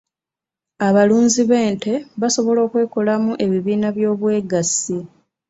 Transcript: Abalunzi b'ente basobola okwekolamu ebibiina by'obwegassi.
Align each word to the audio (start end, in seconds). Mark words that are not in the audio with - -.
Abalunzi 0.87 1.41
b'ente 1.49 1.93
basobola 2.21 2.59
okwekolamu 2.67 3.31
ebibiina 3.45 3.87
by'obwegassi. 3.95 4.97